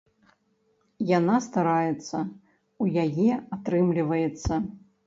Яна 1.17 1.35
стараецца, 1.47 2.17
у 2.87 2.91
яе 3.05 3.31
атрымліваецца. 3.55 4.53